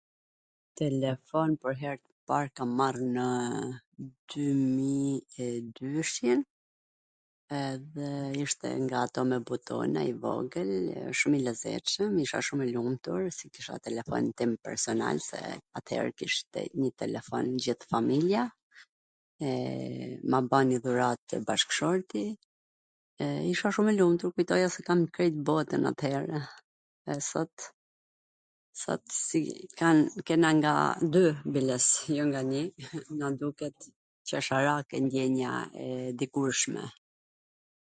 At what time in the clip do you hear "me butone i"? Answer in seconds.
9.31-10.13